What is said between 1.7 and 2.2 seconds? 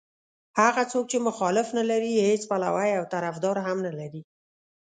نه لري